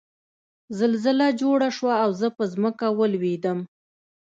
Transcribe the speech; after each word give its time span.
زلزله 0.79 1.27
جوړه 1.41 1.69
شوه 1.77 1.95
او 2.03 2.09
زه 2.19 2.27
په 2.37 2.43
ځمکه 2.53 2.87
ولوېدم 2.99 3.59